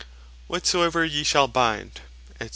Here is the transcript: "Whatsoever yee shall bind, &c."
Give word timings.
"Whatsoever 0.47 1.05
yee 1.05 1.23
shall 1.23 1.47
bind, 1.47 2.01
&c." 2.41 2.49